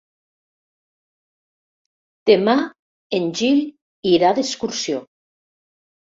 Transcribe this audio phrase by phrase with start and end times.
[2.29, 2.55] Demà
[3.17, 3.59] en Gil
[4.13, 5.03] irà d'excursió.